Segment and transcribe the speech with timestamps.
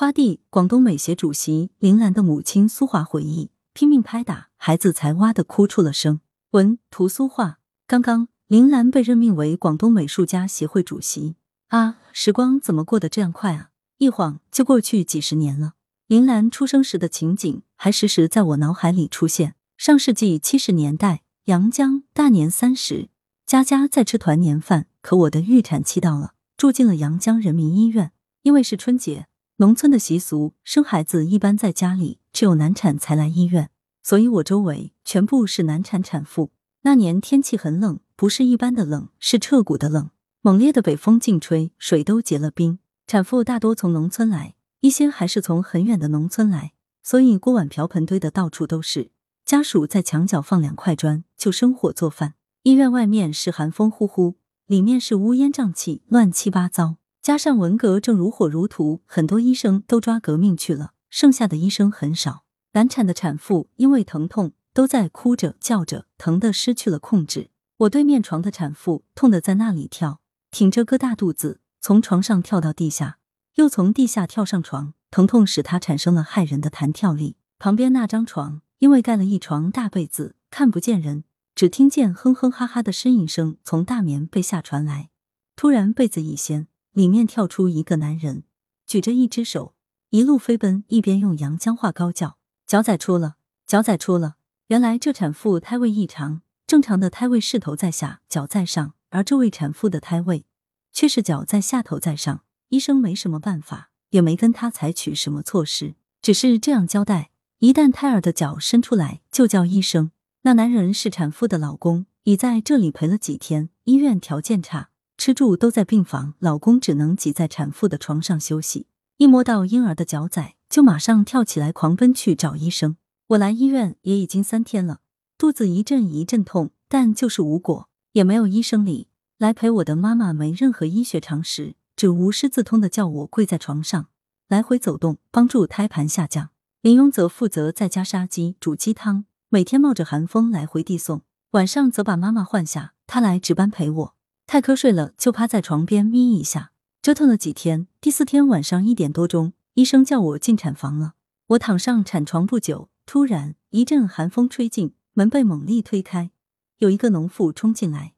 [0.00, 6.22] 花地，广东美协主席林兰的母亲苏华回忆：拼命拍打孩子，才哇的哭出了声。
[6.52, 7.58] 文图苏画。
[7.86, 11.36] 刚刚林兰被任命为广东美术家协会主席
[11.68, 13.72] 啊，时光怎么过得这样快啊？
[13.98, 15.74] 一晃就过去几十年了。
[16.06, 19.54] 林兰出生时的情景还时时在我脑海里出现。
[19.76, 23.10] 上世纪七十年代，阳江大年三十，
[23.44, 29.26] 家家在吃团年饭，可我的预产期到了，住进了阳江人民医院，因为是春节。
[29.60, 33.68] 农村的习俗，生孩子一般在家里，只有难产才来医院，
[34.02, 36.50] 所以我周围全部是难产产妇。
[36.80, 40.08] 那年天气很冷，不是一般的冷，是彻骨的冷。
[40.40, 42.78] 猛烈的北风劲吹，水都结了冰。
[43.06, 49.10] 产妇大多从农村来，一些还是从很远的农村来，所以锅碗瓢盆堆的到处都是。
[49.44, 52.32] 家属在墙角放两块砖，就生火做饭。
[52.62, 56.96] 医院外面是寒风呼呼，里面是乌烟瘴气，乱七八糟。
[57.22, 62.44] 加上文革正如火如荼，很多医生都抓革命去了，剩下的医生很少。
[62.72, 67.50] 难产的产妇因为疼痛都在哭着叫着，疼得失去了控制。
[67.78, 73.18] 我对面床的产妇痛得在那里跳，挺着个大肚子，从床上跳到地下，
[73.56, 77.36] 又从地下跳上床，疼痛使她产生了骇人的弹跳力。
[77.58, 81.24] 旁边那张床因为盖了一床大被子，看不见人，
[81.54, 85.10] 只听见哼哼哈哈的呻吟声从大棉被下传来。
[85.54, 86.68] 突然被子一掀。
[86.92, 88.44] 里面跳出一个男人，
[88.86, 89.74] 举着一只手，
[90.10, 94.36] 一路飞奔，一边用阳江话高叫：“脚仔出了，脚仔出了！”
[94.68, 100.44] 原来这产妇胎位异常，正常的胎位是头在下，脚在上，而这位产妇的胎位
[100.92, 102.44] 却是脚在下，头在上。
[102.68, 110.12] 医生没什么办法，也没跟她采取什么措施，只是这样交代：一旦胎儿的脚伸出来，就叫医生。
[110.42, 114.89] 那男人是产妇的老公，已在这里陪了几天，医院条件差。
[115.20, 118.86] 吃住都在病房，老公只能挤在产妇的床上休息。
[119.18, 122.96] 一摸到婴儿的脚仔，就马上跳起来狂奔去找医生。
[123.26, 125.00] 我来医院也已经三天了，
[125.36, 129.08] 肚子一阵一阵痛，但就是无果，也没有医生理。
[129.36, 134.06] 来陪我的妈妈没任何医学常识，只无师自通的叫我跪在床上，
[134.48, 136.48] 来回走动，帮助胎盘下降。
[136.80, 141.20] 林庸则负责在家杀鸡、煮鸡汤，每天冒着寒风来回递送。
[141.50, 144.14] 晚上则把妈妈换下，他来值班陪我。
[144.52, 146.72] 太瞌睡了，就趴在床边眯一下。
[147.00, 151.12] 折腾了几天，第四天晚上一点多钟，医生叫我进产房了。
[151.50, 156.32] 我躺上产床不久，突然一阵寒风吹进，门被猛力推开，
[156.78, 158.14] 有一个农妇冲进来，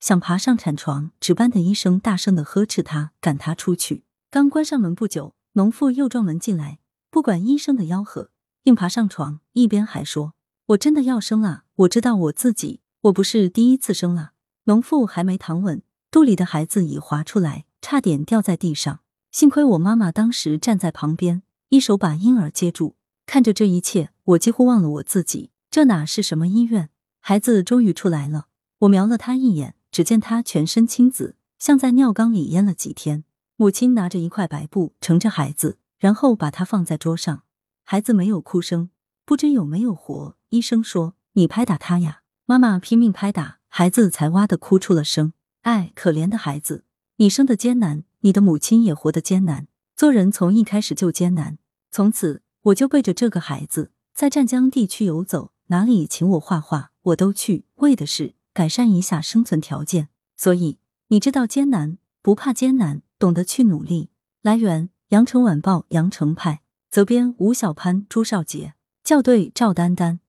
[0.00, 1.10] 想爬上产床。
[1.20, 4.04] 值班的医生大声的呵斥他，赶他出去。
[4.30, 6.78] 刚关上门不久，农妇又撞门进来，
[7.10, 8.30] 不管医生的吆喝，
[8.62, 10.32] 硬爬上床，一边还说
[10.68, 14.30] ：“我真的要生了，我知道我自己，我不是第一次生了。”
[14.64, 19.00] 农妇还没躺稳，肚里的孩子已滑出来，差点掉在地上。
[19.30, 22.96] 幸亏我妈妈当时站在旁边，一手把婴儿接住。
[23.26, 25.50] 看着这一切，我几乎忘了我自己。
[25.70, 26.88] 这哪是什么医院？
[27.20, 28.46] 孩子终于出来了。
[28.80, 33.24] 我瞄了他一眼，只见他全身青紫，像在尿缸里淹了几天。
[33.56, 37.42] 母亲拿着一块白布盛着孩子，然后把他放在桌上。
[37.82, 38.90] 孩子没有哭声，
[39.26, 40.36] 不知有没有活。
[40.48, 43.58] 医生说：“你拍打他呀。”妈妈拼命拍打。
[43.76, 46.84] 孩子才哇的哭出了声，哎，可怜的孩子，
[47.16, 51.58] 你生的艰难，你的母亲也活得艰难，做人从一开始就艰难。
[51.90, 60.08] 从此，我就背着这个孩子在湛江地区游走，哪里请我画画，我都去，为的是改善一下生存条件。
[60.36, 64.10] 所以，你知道艰难，不怕艰难，懂得去努力。
[64.42, 66.60] 来源：羊城晚报羊城派，
[66.92, 70.20] 责编：吴小潘、朱少杰，校对：赵丹丹。